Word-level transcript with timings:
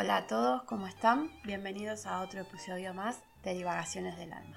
Hola 0.00 0.16
a 0.16 0.26
todos, 0.26 0.62
¿cómo 0.62 0.86
están? 0.86 1.30
Bienvenidos 1.44 2.06
a 2.06 2.22
otro 2.22 2.40
episodio 2.40 2.94
más 2.94 3.20
de 3.42 3.52
Divagaciones 3.52 4.16
del 4.16 4.32
Alma. 4.32 4.56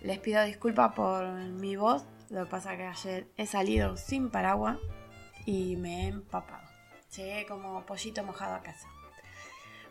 Les 0.00 0.18
pido 0.18 0.42
disculpas 0.44 0.94
por 0.94 1.26
mi 1.26 1.76
voz, 1.76 2.06
lo 2.30 2.44
que 2.44 2.50
pasa 2.50 2.74
que 2.74 2.86
ayer 2.86 3.30
he 3.36 3.44
salido 3.44 3.98
sin 3.98 4.30
paraguas 4.30 4.78
y 5.44 5.76
me 5.76 6.04
he 6.04 6.06
empapado. 6.06 6.66
Llegué 7.14 7.44
como 7.44 7.84
pollito 7.84 8.24
mojado 8.24 8.54
a 8.54 8.62
casa. 8.62 8.88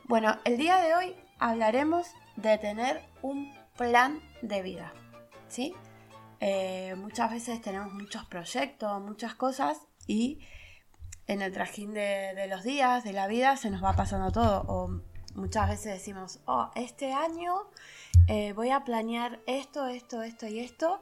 Bueno, 0.05 0.35
el 0.45 0.57
día 0.57 0.77
de 0.77 0.95
hoy 0.95 1.15
hablaremos 1.37 2.07
de 2.35 2.57
tener 2.57 3.03
un 3.21 3.53
plan 3.77 4.19
de 4.41 4.63
vida, 4.63 4.93
¿sí? 5.47 5.75
Eh, 6.39 6.95
muchas 6.97 7.29
veces 7.29 7.61
tenemos 7.61 7.93
muchos 7.93 8.25
proyectos, 8.25 8.99
muchas 8.99 9.35
cosas 9.35 9.79
y 10.07 10.39
en 11.27 11.41
el 11.41 11.51
trajín 11.51 11.93
de, 11.93 12.47
los 12.49 12.63
días, 12.63 13.03
de 13.03 13.13
la 13.13 13.27
vida, 13.27 13.57
se 13.57 13.69
nos 13.69 13.83
va 13.83 13.93
pasando 13.93 14.31
todo. 14.31 14.63
O 14.67 15.01
muchas 15.35 15.69
veces 15.69 15.93
decimos, 15.93 16.39
oh, 16.45 16.69
este 16.75 17.13
año 17.13 17.55
eh, 18.27 18.53
voy 18.53 18.69
a 18.69 18.83
planear 18.83 19.41
esto, 19.47 19.87
esto, 19.87 20.21
esto 20.21 20.47
y 20.47 20.59
esto. 20.59 21.01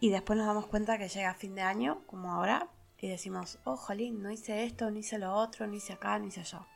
Y 0.00 0.10
después 0.10 0.38
nos 0.38 0.46
damos 0.46 0.66
cuenta 0.66 0.98
que 0.98 1.08
llega 1.08 1.34
fin 1.34 1.54
de 1.54 1.62
año, 1.62 2.02
como 2.06 2.32
ahora, 2.32 2.68
y 2.98 3.08
decimos, 3.08 3.58
oh, 3.64 3.76
jolín, 3.76 4.22
no 4.22 4.30
hice 4.30 4.64
esto, 4.64 4.90
no 4.90 4.98
hice 4.98 5.18
lo 5.18 5.34
otro, 5.34 5.66
no 5.66 5.74
hice 5.74 5.92
acá, 5.92 6.18
no 6.18 6.26
hice 6.26 6.40
allá. 6.40 6.66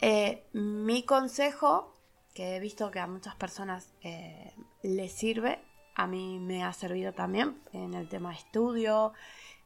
Eh, 0.00 0.46
mi 0.52 1.04
consejo, 1.04 1.94
que 2.34 2.56
he 2.56 2.60
visto 2.60 2.90
que 2.90 3.00
a 3.00 3.06
muchas 3.06 3.34
personas 3.34 3.92
eh, 4.02 4.54
les 4.82 5.12
sirve, 5.12 5.60
a 5.94 6.06
mí 6.06 6.38
me 6.38 6.62
ha 6.62 6.72
servido 6.72 7.14
también 7.14 7.58
en 7.72 7.94
el 7.94 8.08
tema 8.08 8.34
estudio, 8.34 9.14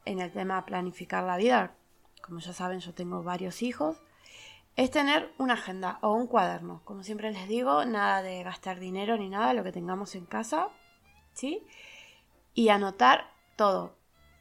en 0.05 0.19
el 0.19 0.31
tema 0.31 0.65
planificar 0.65 1.23
la 1.23 1.37
vida, 1.37 1.75
como 2.21 2.39
ya 2.39 2.53
saben, 2.53 2.79
yo 2.79 2.93
tengo 2.93 3.23
varios 3.23 3.61
hijos, 3.61 4.01
es 4.75 4.91
tener 4.91 5.33
una 5.37 5.53
agenda 5.53 5.99
o 6.01 6.13
un 6.13 6.27
cuaderno. 6.27 6.81
Como 6.85 7.03
siempre 7.03 7.31
les 7.31 7.47
digo, 7.47 7.85
nada 7.85 8.21
de 8.21 8.43
gastar 8.43 8.79
dinero 8.79 9.17
ni 9.17 9.29
nada, 9.29 9.53
lo 9.53 9.63
que 9.63 9.71
tengamos 9.71 10.15
en 10.15 10.25
casa, 10.25 10.69
¿sí? 11.33 11.65
Y 12.53 12.69
anotar 12.69 13.31
todo. 13.55 13.95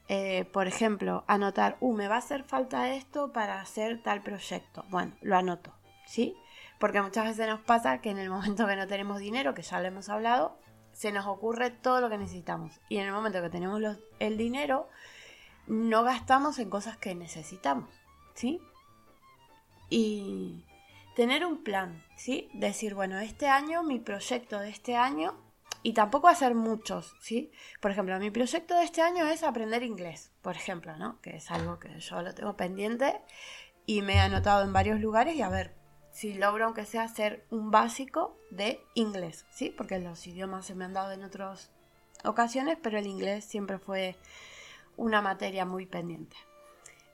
Eh, 0.08 0.44
por 0.52 0.66
ejemplo, 0.66 1.24
anotar, 1.28 1.76
uh, 1.80 1.92
me 1.94 2.08
va 2.08 2.16
a 2.16 2.18
hacer 2.18 2.42
falta 2.42 2.94
esto 2.94 3.32
para 3.32 3.60
hacer 3.60 4.02
tal 4.02 4.22
proyecto. 4.22 4.84
Bueno, 4.88 5.14
lo 5.20 5.36
anoto, 5.36 5.72
¿sí? 6.06 6.36
Porque 6.78 7.00
muchas 7.00 7.26
veces 7.26 7.46
nos 7.46 7.60
pasa 7.60 8.00
que 8.00 8.10
en 8.10 8.18
el 8.18 8.30
momento 8.30 8.66
que 8.66 8.76
no 8.76 8.86
tenemos 8.86 9.20
dinero, 9.20 9.54
que 9.54 9.62
ya 9.62 9.80
lo 9.80 9.86
hemos 9.86 10.08
hablado, 10.08 10.58
se 10.92 11.12
nos 11.12 11.26
ocurre 11.26 11.70
todo 11.70 12.00
lo 12.00 12.10
que 12.10 12.18
necesitamos. 12.18 12.80
Y 12.88 12.98
en 12.98 13.06
el 13.06 13.12
momento 13.12 13.40
que 13.40 13.50
tenemos 13.50 13.80
el 14.18 14.36
dinero, 14.36 14.88
no 15.70 16.02
gastamos 16.02 16.58
en 16.58 16.68
cosas 16.68 16.96
que 16.96 17.14
necesitamos, 17.14 17.88
¿sí? 18.34 18.60
Y 19.88 20.64
tener 21.14 21.46
un 21.46 21.62
plan, 21.62 22.04
¿sí? 22.16 22.50
Decir, 22.54 22.94
bueno, 22.94 23.20
este 23.20 23.46
año, 23.46 23.84
mi 23.84 24.00
proyecto 24.00 24.58
de 24.58 24.68
este 24.68 24.96
año, 24.96 25.38
y 25.84 25.92
tampoco 25.92 26.26
hacer 26.26 26.56
muchos, 26.56 27.14
¿sí? 27.20 27.52
Por 27.80 27.92
ejemplo, 27.92 28.18
mi 28.18 28.32
proyecto 28.32 28.76
de 28.76 28.82
este 28.82 29.00
año 29.00 29.26
es 29.28 29.44
aprender 29.44 29.84
inglés, 29.84 30.32
por 30.42 30.56
ejemplo, 30.56 30.96
¿no? 30.96 31.20
Que 31.20 31.36
es 31.36 31.50
algo 31.52 31.78
que 31.78 32.00
yo 32.00 32.20
lo 32.20 32.34
tengo 32.34 32.56
pendiente 32.56 33.20
y 33.86 34.02
me 34.02 34.14
he 34.14 34.20
anotado 34.20 34.64
en 34.64 34.72
varios 34.72 35.00
lugares 35.00 35.36
y 35.36 35.42
a 35.42 35.48
ver 35.48 35.76
si 36.10 36.34
logro 36.34 36.64
aunque 36.64 36.84
sea 36.84 37.04
hacer 37.04 37.46
un 37.50 37.70
básico 37.70 38.36
de 38.50 38.80
inglés, 38.94 39.46
¿sí? 39.52 39.70
Porque 39.70 40.00
los 40.00 40.26
idiomas 40.26 40.66
se 40.66 40.74
me 40.74 40.84
han 40.84 40.94
dado 40.94 41.12
en 41.12 41.22
otras 41.22 41.70
ocasiones, 42.24 42.76
pero 42.82 42.98
el 42.98 43.06
inglés 43.06 43.44
siempre 43.44 43.78
fue 43.78 44.16
una 45.00 45.22
materia 45.22 45.64
muy 45.64 45.86
pendiente. 45.86 46.36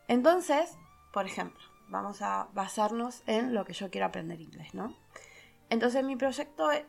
Entonces, 0.08 0.76
por 1.12 1.24
ejemplo, 1.24 1.62
vamos 1.86 2.20
a 2.20 2.48
basarnos 2.52 3.22
en 3.26 3.54
lo 3.54 3.64
que 3.64 3.74
yo 3.74 3.92
quiero 3.92 4.08
aprender 4.08 4.40
inglés, 4.40 4.74
¿no? 4.74 4.92
Entonces 5.70 6.02
mi 6.02 6.16
proyecto 6.16 6.72
e, 6.72 6.84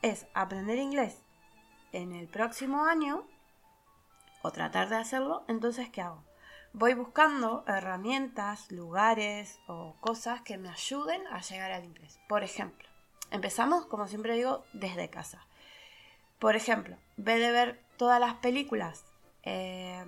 es 0.00 0.26
aprender 0.32 0.78
inglés 0.78 1.22
en 1.92 2.12
el 2.12 2.26
próximo 2.26 2.86
año 2.86 3.26
o 4.40 4.50
tratar 4.50 4.88
de 4.88 4.96
hacerlo, 4.96 5.44
entonces 5.46 5.90
¿qué 5.90 6.00
hago? 6.00 6.24
Voy 6.72 6.94
buscando 6.94 7.62
herramientas, 7.66 8.72
lugares 8.72 9.60
o 9.66 9.96
cosas 10.00 10.40
que 10.40 10.56
me 10.56 10.70
ayuden 10.70 11.20
a 11.26 11.42
llegar 11.42 11.70
al 11.70 11.84
inglés. 11.84 12.18
Por 12.28 12.44
ejemplo, 12.44 12.88
empezamos, 13.30 13.84
como 13.84 14.06
siempre 14.06 14.36
digo, 14.36 14.64
desde 14.72 15.10
casa. 15.10 15.44
Por 16.38 16.56
ejemplo, 16.56 16.96
ve 17.18 17.38
de 17.38 17.52
ver 17.52 17.84
todas 17.98 18.18
las 18.20 18.34
películas 18.36 19.04
eh, 19.42 20.04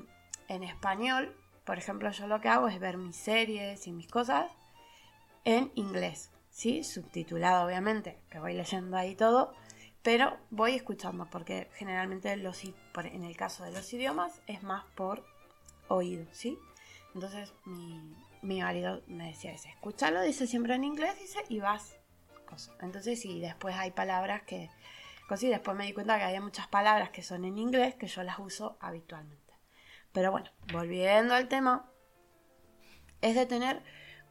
en 0.48 0.62
español, 0.62 1.34
por 1.64 1.78
ejemplo, 1.78 2.10
yo 2.10 2.26
lo 2.26 2.40
que 2.40 2.48
hago 2.48 2.68
es 2.68 2.80
ver 2.80 2.96
mis 2.96 3.16
series 3.16 3.86
y 3.86 3.92
mis 3.92 4.08
cosas 4.08 4.50
en 5.44 5.72
inglés, 5.74 6.30
¿sí? 6.50 6.84
Subtitulado, 6.84 7.66
obviamente, 7.66 8.18
que 8.30 8.38
voy 8.38 8.54
leyendo 8.54 8.96
ahí 8.96 9.14
todo, 9.14 9.54
pero 10.02 10.36
voy 10.50 10.74
escuchando, 10.74 11.26
porque 11.30 11.68
generalmente 11.74 12.36
los, 12.36 12.62
en 12.64 13.24
el 13.24 13.36
caso 13.36 13.64
de 13.64 13.72
los 13.72 13.92
idiomas 13.92 14.40
es 14.46 14.62
más 14.62 14.84
por 14.94 15.24
oído, 15.88 16.26
¿sí? 16.32 16.58
Entonces 17.14 17.52
mi, 17.64 18.00
mi 18.42 18.60
marido 18.60 19.02
me 19.06 19.28
decía, 19.28 19.52
ese, 19.52 19.70
escúchalo, 19.70 20.20
dice 20.22 20.46
siempre 20.46 20.74
en 20.74 20.84
inglés, 20.84 21.18
dice, 21.18 21.44
y 21.48 21.60
vas. 21.60 21.96
Entonces 22.80 23.20
sí, 23.20 23.40
después 23.40 23.74
hay 23.76 23.90
palabras 23.92 24.42
que... 24.42 24.70
Después 25.40 25.74
me 25.74 25.86
di 25.86 25.94
cuenta 25.94 26.18
que 26.18 26.24
había 26.24 26.42
muchas 26.42 26.68
palabras 26.68 27.08
que 27.08 27.22
son 27.22 27.46
en 27.46 27.56
inglés 27.56 27.94
que 27.94 28.06
yo 28.06 28.22
las 28.22 28.38
uso 28.38 28.76
habitualmente. 28.80 29.41
Pero 30.12 30.30
bueno, 30.30 30.50
volviendo 30.72 31.34
al 31.34 31.48
tema, 31.48 31.90
es 33.20 33.34
de 33.34 33.46
tener 33.46 33.82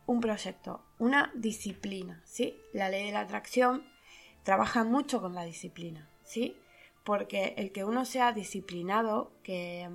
un 0.06 0.20
proyecto, 0.20 0.84
una 1.00 1.32
disciplina, 1.36 2.22
¿sí? 2.26 2.60
La 2.74 2.90
ley 2.90 3.06
de 3.06 3.12
la 3.12 3.22
atracción 3.22 3.86
trabaja 4.44 4.84
mucho 4.84 5.22
con 5.22 5.34
la 5.34 5.44
disciplina, 5.44 6.10
¿sí? 6.24 6.58
Porque 7.04 7.56
el 7.58 7.72
que 7.72 7.84
uno 7.84 8.06
sea 8.06 8.32
disciplinado, 8.32 9.32
que, 9.44 9.90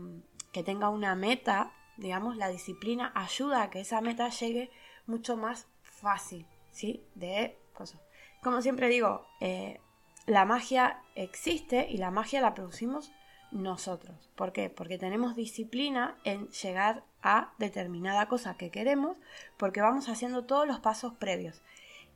que 0.53 0.63
tenga 0.63 0.89
una 0.89 1.15
meta, 1.15 1.73
digamos, 1.97 2.37
la 2.37 2.49
disciplina 2.49 3.13
ayuda 3.15 3.63
a 3.63 3.71
que 3.71 3.81
esa 3.81 4.01
meta 4.01 4.29
llegue 4.29 4.71
mucho 5.07 5.37
más 5.37 5.69
fácil, 5.83 6.47
¿sí? 6.73 7.05
De 7.15 7.59
cosas. 7.73 8.01
Como 8.43 8.63
siempre 8.63 8.89
digo, 8.89 9.27
eh, 9.41 9.81
la 10.27 10.45
magia 10.45 11.03
existe 11.15 11.87
y 11.89 11.99
la 11.99 12.11
magia 12.11 12.41
la 12.41 12.55
producimos 12.55 13.13
nosotros. 13.57 14.31
¿Por 14.37 14.53
qué? 14.53 14.71
Porque 14.71 14.99
tenemos 14.99 15.35
disciplina 15.35 16.17
en 16.25 16.49
llegar 16.49 17.05
a 17.23 17.53
determinada 17.59 18.29
cosa 18.29 18.57
que 18.57 18.71
queremos 18.71 19.19
porque 19.57 19.81
vamos 19.81 20.09
haciendo 20.09 20.45
todos 20.45 20.67
los 20.67 20.81
pasos 20.81 21.15
previos. 21.15 21.63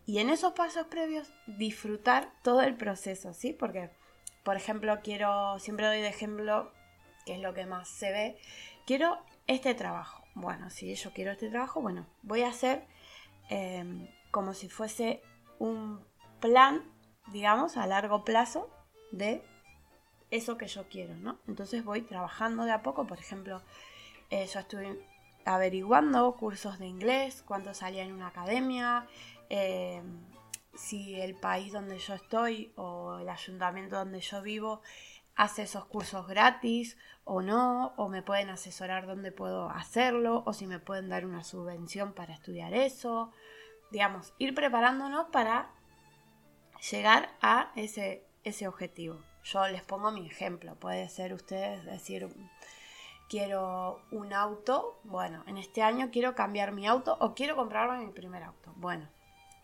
Y 0.07 0.19
en 0.19 0.31
esos 0.31 0.53
pasos 0.53 0.87
previos 0.87 1.33
disfrutar 1.47 2.33
todo 2.43 2.63
el 2.63 2.77
proceso, 2.77 3.33
¿sí? 3.33 3.53
Porque, 3.53 3.91
por 4.43 4.57
ejemplo, 4.57 5.01
quiero, 5.03 5.59
siempre 5.59 5.87
doy 5.87 6.01
de 6.01 6.09
ejemplo, 6.09 6.73
que 7.27 7.35
es 7.35 7.41
lo 7.41 7.55
que 7.55 7.67
más 7.67 7.89
se 7.89 8.11
ve, 8.11 8.39
quiero 8.87 9.19
este 9.47 9.75
trabajo. 9.75 10.23
Bueno, 10.35 10.71
si 10.71 10.95
yo 10.95 11.13
quiero 11.13 11.33
este 11.33 11.51
trabajo, 11.51 11.81
bueno, 11.81 12.07
voy 12.23 12.43
a 12.43 12.49
hacer 12.49 12.87
em, 13.49 14.09
como 14.31 14.55
si 14.55 14.69
fuese 14.69 15.23
un 15.59 16.05
plan, 16.41 16.83
digamos, 17.33 17.77
a 17.77 17.87
largo 17.87 18.25
plazo 18.25 18.71
de 19.13 19.45
eso 20.31 20.57
que 20.57 20.67
yo 20.67 20.85
quiero, 20.89 21.15
¿no? 21.17 21.39
Entonces 21.49 21.85
voy 21.85 22.03
trabajando 22.03 22.65
de 22.65 22.73
a 22.73 22.83
poco, 22.83 23.07
por 23.07 23.19
ejemplo, 23.19 23.63
eh, 24.31 24.47
yo 24.47 24.61
estuve 24.61 24.99
averiguando 25.45 26.37
cursos 26.37 26.79
de 26.79 26.87
inglés, 26.87 27.43
cuánto 27.47 27.75
salía 27.75 28.05
en 28.05 28.13
una 28.13 28.29
academia, 28.29 29.07
eh, 29.49 30.03
si 30.75 31.21
el 31.21 31.35
país 31.35 31.73
donde 31.73 31.99
yo 31.99 32.15
estoy 32.15 32.73
o 32.77 33.19
el 33.19 33.29
ayuntamiento 33.29 33.97
donde 33.97 34.21
yo 34.21 34.43
vivo 34.43 34.83
hace 35.35 35.63
esos 35.63 35.87
cursos 35.87 36.27
gratis 36.27 36.97
o 37.25 37.43
no, 37.43 37.93
o 37.97 38.09
me 38.09 38.23
pueden 38.23 38.51
asesorar 38.51 39.07
dónde 39.07 39.33
puedo 39.33 39.71
hacerlo, 39.71 40.43
o 40.47 40.53
si 40.53 40.67
me 40.67 40.79
pueden 40.79 41.09
dar 41.09 41.25
una 41.25 41.45
subvención 41.45 42.13
para 42.13 42.35
estudiar 42.35 42.75
eso. 42.75 43.33
Digamos, 43.91 44.35
ir 44.39 44.55
preparándonos 44.55 45.29
para 45.31 45.71
llegar 46.91 47.31
a 47.41 47.73
ese, 47.75 48.25
ese 48.45 48.69
objetivo. 48.69 49.19
Yo 49.45 49.67
les 49.69 49.83
pongo 49.83 50.11
mi 50.11 50.27
ejemplo, 50.27 50.75
puede 50.77 51.09
ser 51.09 51.33
ustedes 51.33 51.85
decir, 51.85 52.29
quiero 53.29 54.03
un 54.11 54.33
auto, 54.33 55.01
bueno, 55.05 55.45
en 55.47 55.57
este 55.57 55.83
año 55.83 56.11
quiero 56.11 56.35
cambiar 56.35 56.73
mi 56.73 56.87
auto 56.87 57.17
o 57.21 57.35
quiero 57.35 57.57
comprarme 57.57 58.05
mi 58.05 58.13
primer 58.13 58.43
auto. 58.43 58.73
Bueno, 58.77 59.09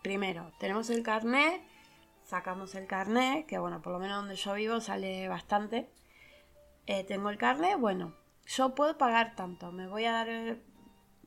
primero 0.01 0.51
tenemos 0.59 0.89
el 0.89 1.03
carnet, 1.03 1.61
sacamos 2.23 2.75
el 2.75 2.87
carnet, 2.87 3.45
que 3.45 3.59
bueno, 3.59 3.81
por 3.81 3.93
lo 3.93 3.99
menos 3.99 4.17
donde 4.17 4.35
yo 4.35 4.53
vivo 4.53 4.79
sale 4.79 5.27
bastante. 5.27 5.89
Eh, 6.85 7.03
tengo 7.03 7.29
el 7.29 7.37
carnet, 7.37 7.77
bueno, 7.77 8.13
yo 8.45 8.73
puedo 8.73 8.97
pagar 8.97 9.35
tanto, 9.35 9.71
me 9.71 9.87
voy 9.87 10.05
a 10.05 10.13
dar 10.13 10.29
el, 10.29 10.63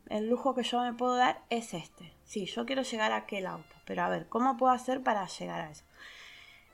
el 0.09 0.29
lujo 0.29 0.55
que 0.55 0.63
yo 0.63 0.81
me 0.81 0.95
puedo 0.95 1.17
dar 1.17 1.43
es 1.51 1.75
este. 1.75 2.15
Sí, 2.25 2.47
yo 2.47 2.65
quiero 2.65 2.83
llegar 2.83 3.13
a 3.13 3.17
aquel 3.17 3.47
auto, 3.47 3.77
pero 3.85 4.03
a 4.03 4.09
ver, 4.09 4.29
¿cómo 4.29 4.57
puedo 4.57 4.73
hacer 4.73 5.03
para 5.03 5.27
llegar 5.27 5.61
a 5.61 5.71
eso? 5.71 5.85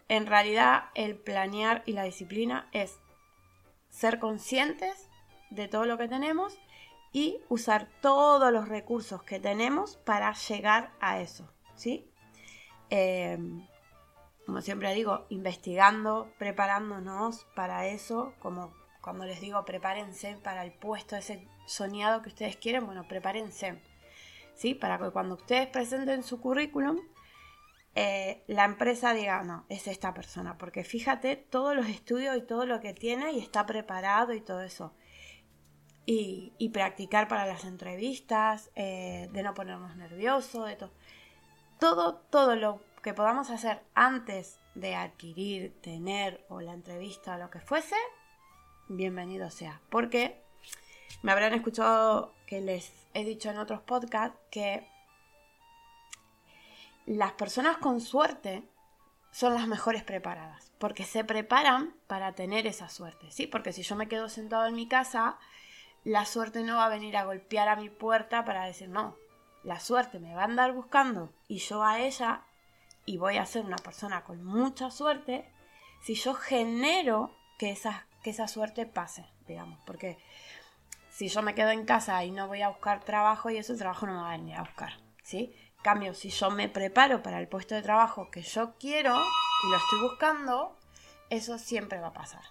En 0.08 0.26
realidad 0.26 0.90
el 0.94 1.16
planear 1.16 1.82
y 1.86 1.92
la 1.92 2.04
disciplina 2.04 2.68
es 2.72 2.98
ser 3.88 4.18
conscientes 4.18 5.08
de 5.50 5.68
todo 5.68 5.84
lo 5.84 5.98
que 5.98 6.08
tenemos 6.08 6.58
y 7.12 7.40
usar 7.48 7.88
todos 8.00 8.52
los 8.52 8.68
recursos 8.68 9.22
que 9.22 9.40
tenemos 9.40 9.96
para 9.96 10.32
llegar 10.34 10.92
a 11.00 11.20
eso. 11.20 11.50
¿sí? 11.74 12.10
Em, 12.90 13.66
como 14.44 14.60
siempre 14.60 14.94
digo, 14.94 15.26
investigando, 15.28 16.30
preparándonos 16.38 17.46
para 17.54 17.86
eso, 17.86 18.34
como 18.38 18.72
cuando 19.00 19.24
les 19.24 19.40
digo 19.40 19.64
prepárense 19.64 20.36
para 20.42 20.64
el 20.64 20.72
puesto 20.72 21.16
ese 21.16 21.48
soñado 21.66 22.22
que 22.22 22.28
ustedes 22.28 22.56
quieren, 22.56 22.86
bueno, 22.86 23.06
prepárense, 23.08 23.80
¿sí? 24.54 24.74
Para 24.74 24.98
que 24.98 25.10
cuando 25.10 25.34
ustedes 25.36 25.68
presenten 25.68 26.22
su 26.22 26.40
currículum, 26.40 27.00
eh, 27.98 28.44
la 28.46 28.66
empresa 28.66 29.14
diga, 29.14 29.42
no, 29.42 29.64
es 29.70 29.88
esta 29.88 30.12
persona, 30.12 30.58
porque 30.58 30.84
fíjate 30.84 31.34
todos 31.34 31.74
los 31.74 31.88
estudios 31.88 32.36
y 32.36 32.42
todo 32.42 32.66
lo 32.66 32.78
que 32.78 32.92
tiene 32.92 33.32
y 33.32 33.38
está 33.38 33.64
preparado 33.64 34.34
y 34.34 34.42
todo 34.42 34.60
eso. 34.60 34.92
Y, 36.04 36.52
practicar 36.74 37.26
para 37.26 37.46
las 37.46 37.64
entrevistas, 37.64 38.70
eh, 38.74 39.30
de 39.32 39.42
no 39.42 39.54
ponernos 39.54 39.96
nerviosos, 39.96 40.68
de 40.68 40.76
todo. 40.76 40.92
Todo, 41.80 42.16
todo 42.30 42.54
lo 42.54 42.80
que 43.02 43.14
podamos 43.14 43.48
hacer 43.48 43.82
antes 43.94 44.60
de 44.74 44.94
adquirir, 44.94 45.74
tener 45.80 46.44
o 46.50 46.60
la 46.60 46.74
entrevista 46.74 47.36
o 47.36 47.38
lo 47.38 47.48
que 47.48 47.60
fuese, 47.60 47.96
bienvenido 48.88 49.50
sea. 49.50 49.80
Porque 49.88 50.42
me 51.22 51.32
habrán 51.32 51.54
escuchado 51.54 52.34
que 52.46 52.60
les 52.60 52.92
he 53.14 53.24
dicho 53.24 53.50
en 53.50 53.56
otros 53.56 53.80
podcasts 53.80 54.38
que 54.50 54.86
las 57.06 57.32
personas 57.32 57.78
con 57.78 58.00
suerte 58.00 58.68
son 59.30 59.54
las 59.54 59.68
mejores 59.68 60.02
preparadas, 60.02 60.72
porque 60.78 61.04
se 61.04 61.24
preparan 61.24 61.94
para 62.06 62.32
tener 62.32 62.66
esa 62.66 62.88
suerte, 62.88 63.30
¿sí? 63.30 63.46
Porque 63.46 63.72
si 63.72 63.82
yo 63.82 63.94
me 63.94 64.08
quedo 64.08 64.28
sentado 64.28 64.66
en 64.66 64.74
mi 64.74 64.88
casa, 64.88 65.38
la 66.04 66.24
suerte 66.24 66.62
no 66.62 66.76
va 66.76 66.86
a 66.86 66.90
venir 66.90 67.16
a 67.16 67.24
golpear 67.24 67.68
a 67.68 67.76
mi 67.76 67.90
puerta 67.90 68.44
para 68.44 68.64
decir, 68.64 68.88
no, 68.88 69.16
la 69.62 69.78
suerte 69.78 70.18
me 70.18 70.34
va 70.34 70.42
a 70.42 70.46
andar 70.46 70.72
buscando 70.72 71.32
y 71.48 71.58
yo 71.58 71.84
a 71.84 72.00
ella, 72.00 72.42
y 73.04 73.18
voy 73.18 73.36
a 73.36 73.46
ser 73.46 73.64
una 73.64 73.76
persona 73.76 74.24
con 74.24 74.44
mucha 74.44 74.90
suerte, 74.90 75.48
si 76.02 76.14
yo 76.14 76.34
genero 76.34 77.30
que 77.58 77.70
esa, 77.70 78.06
que 78.22 78.30
esa 78.30 78.48
suerte 78.48 78.86
pase, 78.86 79.26
digamos, 79.46 79.78
porque 79.86 80.18
si 81.10 81.28
yo 81.28 81.42
me 81.42 81.54
quedo 81.54 81.70
en 81.70 81.84
casa 81.84 82.24
y 82.24 82.30
no 82.30 82.48
voy 82.48 82.62
a 82.62 82.68
buscar 82.68 83.04
trabajo 83.04 83.50
y 83.50 83.58
ese 83.58 83.76
trabajo 83.76 84.06
no 84.06 84.14
me 84.14 84.20
va 84.20 84.28
a 84.32 84.36
venir 84.36 84.56
a 84.56 84.62
buscar, 84.62 84.94
¿sí? 85.22 85.54
Cambio, 85.86 86.14
si 86.14 86.30
yo 86.30 86.50
me 86.50 86.68
preparo 86.68 87.22
para 87.22 87.38
el 87.38 87.46
puesto 87.46 87.76
de 87.76 87.80
trabajo 87.80 88.28
que 88.28 88.42
yo 88.42 88.74
quiero 88.76 89.14
y 89.14 89.70
lo 89.70 89.76
estoy 89.76 90.00
buscando, 90.00 90.76
eso 91.30 91.58
siempre 91.58 92.00
va 92.00 92.08
a 92.08 92.12
pasar. 92.12 92.42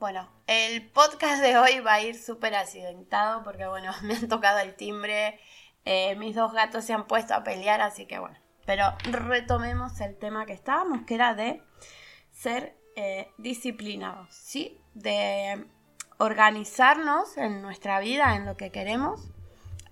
Bueno, 0.00 0.28
el 0.48 0.90
podcast 0.90 1.40
de 1.40 1.56
hoy 1.56 1.78
va 1.78 1.92
a 1.92 2.02
ir 2.02 2.20
súper 2.20 2.56
accidentado 2.56 3.44
porque, 3.44 3.66
bueno, 3.66 3.92
me 4.02 4.16
han 4.16 4.26
tocado 4.26 4.58
el 4.58 4.74
timbre, 4.74 5.38
eh, 5.84 6.16
mis 6.16 6.34
dos 6.34 6.52
gatos 6.52 6.84
se 6.84 6.92
han 6.92 7.06
puesto 7.06 7.34
a 7.34 7.44
pelear, 7.44 7.82
así 7.82 8.06
que 8.06 8.18
bueno. 8.18 8.36
Pero 8.66 8.96
retomemos 9.12 10.00
el 10.00 10.18
tema 10.18 10.44
que 10.44 10.54
estábamos, 10.54 11.02
que 11.06 11.14
era 11.14 11.36
de 11.36 11.62
ser 12.32 12.76
eh, 12.96 13.30
disciplinados, 13.38 14.34
¿sí? 14.34 14.80
De 14.94 15.68
organizarnos 16.18 17.36
en 17.36 17.62
nuestra 17.62 18.00
vida, 18.00 18.36
en 18.36 18.46
lo 18.46 18.56
que 18.56 18.70
queremos, 18.70 19.28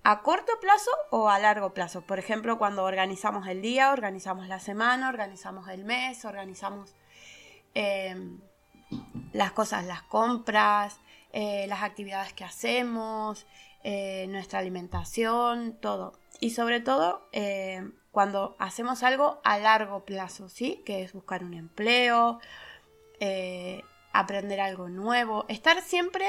a 0.05 0.23
corto 0.23 0.53
plazo 0.61 0.91
o 1.11 1.29
a 1.29 1.39
largo 1.39 1.73
plazo. 1.75 2.03
Por 2.03 2.19
ejemplo, 2.19 2.59
cuando 2.59 2.85
organizamos 2.85 3.47
el 3.47 3.63
día, 3.63 3.93
organizamos 3.93 4.49
la 4.49 4.59
semana, 4.59 5.09
organizamos 5.09 5.69
el 5.69 5.85
mes, 5.85 6.25
organizamos 6.25 6.95
em, 7.75 8.41
las 9.33 9.53
cosas, 9.53 9.85
las 9.85 10.03
compras, 10.03 11.01
eh, 11.33 11.67
las 11.69 11.83
actividades 11.83 12.33
que 12.33 12.45
hacemos, 12.45 13.47
eh, 13.85 14.27
nuestra 14.29 14.59
alimentación, 14.59 15.79
todo. 15.81 16.19
Y 16.41 16.51
sobre 16.51 16.81
todo 16.81 17.29
eh, 17.33 17.89
cuando 18.11 18.57
hacemos 18.59 19.03
algo 19.05 19.41
a 19.45 19.59
largo 19.59 20.05
plazo, 20.05 20.49
¿sí? 20.49 20.83
Que 20.85 21.03
es 21.03 21.13
buscar 21.13 21.45
un 21.45 21.55
empleo, 21.55 22.41
aprender 24.13 24.61
algo 24.61 24.89
nuevo, 24.89 25.45
estar 25.49 25.81
siempre 25.83 26.27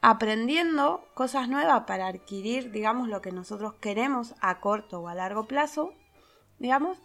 aprendiendo 0.00 1.04
cosas 1.14 1.48
nuevas 1.48 1.84
para 1.84 2.06
adquirir, 2.06 2.70
digamos, 2.70 3.08
lo 3.08 3.20
que 3.20 3.32
nosotros 3.32 3.74
queremos 3.80 4.34
a 4.40 4.60
corto 4.60 5.00
o 5.00 5.08
a 5.08 5.14
largo 5.14 5.46
plazo, 5.46 5.92
digamos, 6.58 6.98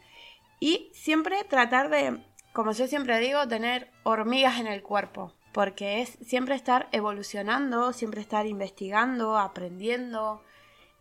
y 0.59 0.91
siempre 0.93 1.43
tratar 1.43 1.89
de, 1.89 2.23
como 2.53 2.71
yo 2.71 2.87
siempre 2.87 3.19
digo, 3.19 3.47
tener 3.47 3.89
hormigas 4.03 4.59
en 4.59 4.67
el 4.67 4.83
cuerpo, 4.83 5.33
porque 5.51 6.01
es 6.01 6.17
siempre 6.25 6.55
estar 6.55 6.87
evolucionando, 6.91 7.93
siempre 7.93 8.21
estar 8.21 8.45
investigando, 8.45 9.37
aprendiendo. 9.37 10.43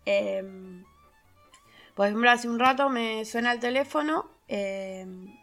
Em, 0.05 0.85
por 1.95 2.07
ejemplo, 2.07 2.31
hace 2.31 2.49
un 2.49 2.59
rato 2.59 2.89
me 2.89 3.25
suena 3.25 3.53
el 3.53 3.61
teléfono. 3.61 4.29
Em, 4.49 5.35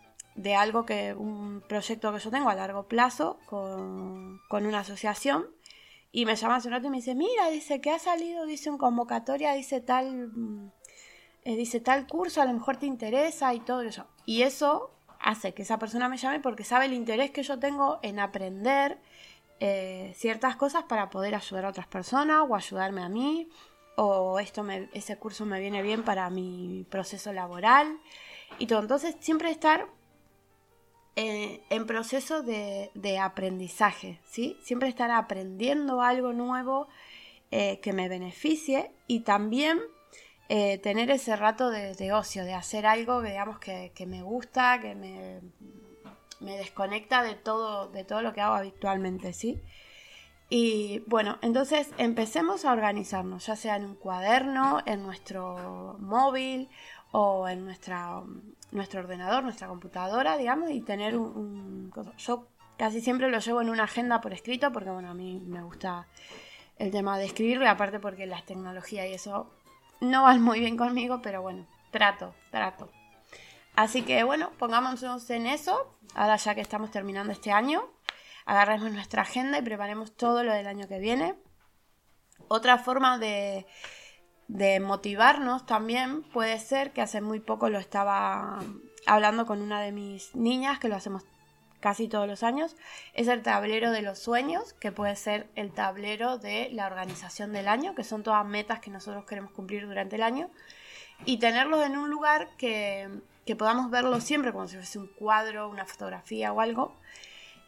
de 0.41 0.55
algo 0.55 0.85
que, 0.85 1.13
un 1.13 1.61
proyecto 1.67 2.13
que 2.13 2.19
yo 2.19 2.31
tengo 2.31 2.49
a 2.49 2.55
largo 2.55 2.87
plazo 2.87 3.39
con, 3.45 4.39
una 4.49 4.79
asociación. 4.79 5.47
Y 6.11 6.25
me 6.25 6.35
llama 6.35 6.55
hace 6.55 6.69
un 6.69 6.73
rato 6.73 6.87
y 6.87 6.89
me 6.89 6.97
dice, 6.97 7.13
mira, 7.13 7.49
dice 7.49 7.81
que 7.81 7.91
ha 7.91 7.99
salido, 7.99 8.45
dice 8.45 8.69
un 8.69 8.77
convocatoria, 8.77 9.53
dice 9.53 9.81
tal, 9.81 10.71
eh, 11.43 11.55
dice 11.55 11.81
tal 11.81 12.07
curso, 12.07 12.41
a 12.41 12.45
lo 12.45 12.53
mejor 12.53 12.77
te 12.77 12.85
interesa 12.85 13.53
y 13.53 13.59
todo 13.59 13.81
eso. 13.81 14.07
Y 14.25 14.43
eso 14.43 14.91
hace 15.19 15.53
que 15.53 15.63
esa 15.63 15.77
persona 15.77 16.07
me 16.07 16.17
llame 16.17 16.39
porque 16.39 16.63
sabe 16.63 16.85
el 16.85 16.93
interés 16.93 17.31
que 17.31 17.43
yo 17.43 17.59
tengo 17.59 17.99
en 18.01 18.19
aprender 18.19 18.97
eh, 19.59 20.13
ciertas 20.15 20.55
cosas 20.55 20.83
para 20.83 21.09
poder 21.09 21.35
ayudar 21.35 21.65
a 21.65 21.69
otras 21.69 21.87
personas 21.87 22.45
o 22.47 22.55
ayudarme 22.55 23.03
a 23.03 23.09
mí 23.09 23.49
o 23.97 24.39
esto 24.39 24.63
me, 24.63 24.89
ese 24.93 25.17
curso 25.17 25.45
me 25.45 25.59
viene 25.59 25.81
bien 25.81 26.03
para 26.03 26.29
mi 26.29 26.87
proceso 26.89 27.33
laboral 27.33 27.99
y 28.57 28.67
todo. 28.67 28.79
Entonces 28.79 29.17
siempre 29.19 29.51
estar 29.51 29.87
eh, 31.15 31.61
en 31.69 31.85
proceso 31.85 32.43
de, 32.43 33.19
aprendizaje, 33.21 34.19
¿sí? 34.29 34.57
Siempre 34.63 34.89
estar 34.89 35.11
aprendiendo 35.11 36.01
algo 36.01 36.33
nuevo 36.33 36.87
eh, 37.51 37.79
que 37.81 37.93
me 37.93 38.07
beneficie 38.07 38.91
y 39.07 39.21
también 39.21 39.79
eh, 40.47 40.77
tener 40.77 41.11
ese 41.11 41.35
rato 41.35 41.69
de, 41.71 42.13
ocio, 42.13 42.45
de 42.45 42.53
hacer 42.53 42.85
algo, 42.85 43.21
digamos, 43.21 43.59
que, 43.59 43.91
me 44.07 44.21
gusta, 44.21 44.79
que 44.79 44.95
me, 44.95 45.41
me, 46.39 46.57
desconecta 46.57 47.21
de 47.21 47.35
todo, 47.35 47.87
de 47.87 48.03
todo 48.03 48.21
lo 48.21 48.33
que 48.33 48.41
hago 48.41 48.55
habitualmente, 48.55 49.33
¿sí? 49.33 49.61
Y 50.49 51.03
bueno, 51.05 51.37
entonces 51.41 51.89
empecemos 51.99 52.65
a 52.65 52.71
organizarnos, 52.71 53.45
ya 53.45 53.55
sea 53.55 53.75
en 53.75 53.85
un 53.85 53.95
cuaderno, 53.95 54.81
en 54.87 55.03
nuestro 55.03 55.97
móvil 55.99 56.69
o 57.11 57.47
en 57.47 57.65
nuestra, 57.65 58.21
nuestro 58.71 59.01
ordenador, 59.01 59.43
nuestra 59.43 59.67
computadora, 59.67 60.37
digamos, 60.37 60.69
y 60.71 60.81
tener 60.81 61.17
un, 61.17 61.91
Yo 62.17 62.47
casi 62.77 63.01
siempre 63.01 63.29
lo 63.29 63.39
llevo 63.39 63.61
en 63.61 63.69
una 63.69 63.83
agenda 63.83 64.21
por 64.21 64.33
escrito 64.33 64.71
porque, 64.71 64.89
bueno, 64.89 65.09
a 65.09 65.13
mí 65.13 65.41
me 65.45 65.63
gusta 65.63 66.07
el 66.77 66.91
tema 66.91 67.17
de 67.17 67.25
escribirlo 67.25 67.65
y 67.65 67.67
aparte 67.67 67.99
porque 67.99 68.25
las 68.25 68.45
tecnologías 68.45 69.07
y 69.07 69.13
eso 69.13 69.51
no 69.99 70.23
van 70.23 70.41
muy 70.41 70.59
bien 70.59 70.77
conmigo, 70.77 71.21
pero 71.21 71.41
bueno, 71.41 71.67
trato, 71.91 72.33
trato. 72.51 72.89
Así 73.75 74.01
que 74.03 74.23
bueno, 74.23 74.51
pongámonos 74.57 75.29
en 75.29 75.45
eso, 75.45 75.95
ahora 76.15 76.35
ya 76.37 76.55
que 76.55 76.61
estamos 76.61 76.91
terminando 76.91 77.33
este 77.33 77.51
año, 77.51 77.83
agarremos 78.45 78.91
nuestra 78.91 79.23
agenda 79.23 79.57
y 79.57 79.61
preparemos 79.61 80.15
todo 80.15 80.43
lo 80.43 80.53
del 80.53 80.67
año 80.67 80.87
que 80.87 80.99
viene. 80.99 81.35
Otra 82.47 82.77
forma 82.77 83.19
de, 83.19 83.65
de 84.49 84.79
motivarnos 84.79 85.65
también 85.65 86.23
puede 86.23 86.59
ser 86.59 86.91
que 86.91 87.01
hace 87.01 87.21
muy 87.21 87.39
poco 87.39 87.69
lo 87.69 87.77
estaba 87.77 88.59
hablando 89.05 89.45
con 89.45 89.61
una 89.61 89.79
de 89.79 89.91
mis 89.91 90.35
niñas, 90.35 90.79
que 90.79 90.89
lo 90.89 90.95
hacemos 90.95 91.23
casi 91.79 92.07
todos 92.09 92.27
los 92.27 92.43
años, 92.43 92.75
es 93.13 93.27
el 93.27 93.43
tablero 93.43 93.91
de 93.91 94.01
los 94.01 94.19
sueños, 94.19 94.73
que 94.73 94.91
puede 94.91 95.15
ser 95.15 95.47
el 95.55 95.71
tablero 95.71 96.39
de 96.39 96.69
la 96.71 96.87
organización 96.87 97.53
del 97.53 97.67
año, 97.67 97.95
que 97.95 98.03
son 98.03 98.23
todas 98.23 98.45
metas 98.45 98.79
que 98.79 98.89
nosotros 98.89 99.23
queremos 99.25 99.51
cumplir 99.51 99.87
durante 99.87 100.15
el 100.15 100.23
año, 100.23 100.49
y 101.25 101.37
tenerlos 101.37 101.85
en 101.85 101.95
un 101.95 102.09
lugar 102.09 102.49
que, 102.57 103.07
que 103.45 103.55
podamos 103.55 103.91
verlo 103.91 104.19
siempre, 104.19 104.51
como 104.51 104.67
si 104.67 104.75
fuese 104.75 104.97
un 104.97 105.07
cuadro, 105.07 105.69
una 105.69 105.85
fotografía 105.85 106.51
o 106.51 106.59
algo, 106.59 106.95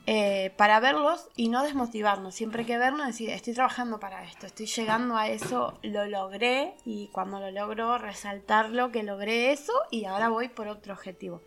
eh, 0.07 0.51
para 0.57 0.79
verlos 0.79 1.29
y 1.35 1.49
no 1.49 1.63
desmotivarnos. 1.63 2.33
Siempre 2.33 2.65
que 2.65 2.77
vernos, 2.77 3.05
decir, 3.05 3.29
estoy 3.29 3.53
trabajando 3.53 3.99
para 3.99 4.23
esto, 4.23 4.47
estoy 4.47 4.65
llegando 4.65 5.15
a 5.15 5.27
eso, 5.27 5.77
lo 5.83 6.05
logré 6.07 6.73
y 6.85 7.09
cuando 7.11 7.39
lo 7.39 7.51
logro 7.51 7.97
resaltarlo 7.97 8.91
que 8.91 9.03
logré 9.03 9.51
eso 9.51 9.73
y 9.91 10.05
ahora 10.05 10.29
voy 10.29 10.49
por 10.49 10.67
otro 10.67 10.93
objetivo. 10.93 11.41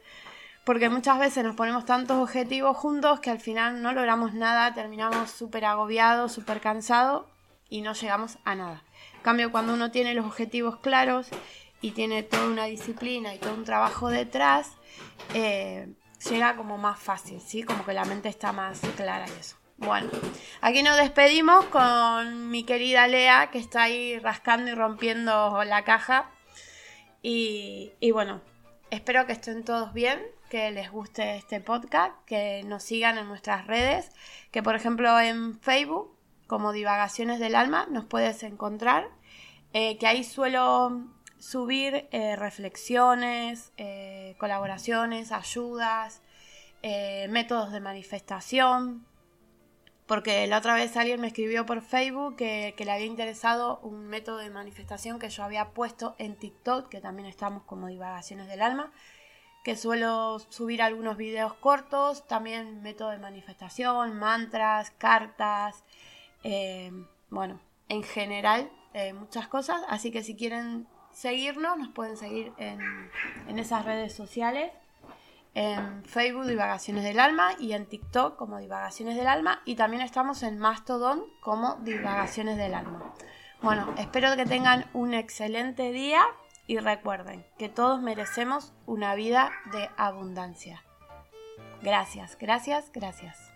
Porque 0.64 0.88
muchas 0.88 1.18
veces 1.18 1.44
nos 1.44 1.56
ponemos 1.56 1.84
tantos 1.84 2.16
objetivos 2.16 2.76
juntos 2.76 3.20
que 3.20 3.30
al 3.30 3.40
final 3.40 3.82
no 3.82 3.92
logramos 3.92 4.34
nada, 4.34 4.73
terminamos 4.73 5.30
súper 5.30 5.64
agobiados, 5.64 6.32
súper 6.32 6.61
cansados 6.61 7.26
y 7.68 7.82
no 7.82 7.92
llegamos 7.92 8.38
a 8.44 8.54
nada. 8.54 8.84
En 9.16 9.23
cambio, 9.23 9.50
cuando 9.50 9.75
uno 9.75 9.90
tiene 9.90 10.14
los 10.14 10.25
objetivos 10.25 10.78
claros 10.78 11.28
y 11.80 11.90
tiene 11.90 12.23
toda 12.23 12.46
una 12.46 12.64
disciplina 12.64 13.34
y 13.34 13.38
todo 13.38 13.52
un 13.52 13.64
trabajo 13.64 14.08
detrás, 14.08 14.70
eh, 15.34 15.88
llega 16.28 16.57
como 16.57 16.78
más 16.78 16.99
fácil, 16.99 17.40
¿sí? 17.40 17.62
Como 17.62 17.85
que 17.85 17.93
la 17.93 18.04
mente 18.04 18.28
está 18.28 18.52
más 18.52 18.81
clara 18.97 19.26
y 19.28 19.40
eso. 19.40 19.57
Bueno, 19.76 20.09
aquí 20.61 20.83
nos 20.83 20.97
despedimos 20.97 21.64
con 21.66 22.49
mi 22.50 22.64
querida 22.64 23.07
Lea, 23.09 23.50
que 23.50 23.59
está 23.59 23.83
ahí 23.83 24.19
rascando 24.19 24.71
y 24.71 24.75
rompiendo 24.75 25.62
la 25.64 25.83
caja. 25.85 26.31
Y, 27.23 27.93
y 28.00 28.11
bueno, 28.12 28.40
espero 28.90 29.26
que 29.26 29.33
estén 29.33 29.64
todos 29.64 29.93
bien, 29.93 30.21
que 30.49 30.71
les 30.71 30.90
guste 30.90 31.37
este 31.37 31.61
podcast, 31.61 32.14
que 32.26 32.62
nos 32.64 32.83
sigan 32.83 33.19
en 33.19 33.26
nuestras 33.26 33.66
redes, 33.66 34.11
que 34.52 34.62
por 34.62 34.76
ejemplo 34.76 35.19
en 35.19 35.59
Facebook, 35.59 36.16
como 36.47 36.73
Divagaciones 36.73 37.40
del 37.40 37.57
Alma, 37.57 37.87
nos 37.90 38.04
puedes 38.04 38.43
encontrar, 38.43 39.09
eh, 39.73 39.99
que 39.99 40.07
ahí 40.07 40.23
suelo 40.23 41.02
subir 41.38 42.09
eh, 42.11 42.37
reflexiones, 42.37 43.73
eh, 43.76 44.35
colaboraciones, 44.38 45.33
ayudas, 45.33 46.23
métodos 47.31 47.73
de 47.73 47.81
manifestación, 47.81 49.07
porque 50.07 50.47
la 50.47 50.59
otra 50.59 50.75
vez 50.75 50.97
alguien 50.97 51.21
me 51.21 51.29
escribió 51.29 51.64
por 51.64 51.81
Facebook 51.81 52.37
que, 52.37 52.75
le 52.76 52.91
había 52.91 53.07
interesado 53.07 53.79
un 53.83 54.07
método 54.07 54.38
de 54.38 54.50
manifestación 54.50 55.19
que 55.19 55.31
yo 55.31 55.43
había 55.43 55.71
puesto 55.71 56.14
en 56.19 56.37
TikTok, 56.37 56.88
que 56.88 57.00
también 57.00 57.26
estamos 57.26 57.62
como 57.62 57.87
divagaciones 57.87 58.47
del 58.49 58.61
alma, 58.61 58.93
que 59.64 59.76
suelo 59.76 60.38
subir 60.50 60.83
algunos 60.83 61.17
videos 61.17 61.55
cortos, 61.55 62.26
también 62.26 62.83
método 62.83 63.11
de 63.11 63.19
manifestación, 63.19 64.19
mantras, 64.19 64.91
cartas, 64.91 65.85
eh, 66.43 66.93
bueno, 67.31 67.61
en 67.88 68.03
general 68.03 68.71
eh, 68.93 69.14
muchas 69.14 69.49
cosas, 69.49 69.81
así 69.88 70.11
que 70.11 70.23
si 70.23 70.37
quieren 70.37 70.87
seguirnos, 71.14 71.78
nos 71.78 71.88
pueden 71.88 72.16
seguir 72.16 72.52
en, 72.59 73.11
en 73.49 73.59
esas 73.59 73.85
redes 73.85 74.14
sociales 74.14 74.71
en 75.54 76.04
Facebook 76.04 76.47
Divagaciones 76.47 77.04
del 77.04 77.21
Alma 77.21 77.54
y 77.59 77.73
en 77.73 77.87
TikTok 77.87 78.37
como 78.37 78.59
Divagaciones 78.59 79.16
del 79.16 79.28
Alma 79.28 79.62
y 79.64 79.76
también 79.76 80.02
estamos 80.02 80.42
en 80.42 80.59
Mastodon 80.59 81.23
como 81.40 81.76
Divagaciones 81.76 82.56
del 82.56 82.75
Alma. 82.75 83.14
Bueno, 83.62 83.94
espero 83.97 84.37
que 84.37 84.44
tengan 84.44 84.87
un 84.92 85.14
excelente 85.14 85.92
día 85.92 86.23
y 86.66 86.78
recuerden 86.78 87.47
que 87.56 87.68
todos 87.68 88.02
merecemos 88.02 88.73
una 88.87 89.14
vida 89.14 89.52
de 89.73 89.88
abundancia. 89.97 90.83
Gracias, 91.83 92.37
gracias, 92.38 92.90
gracias. 92.92 93.53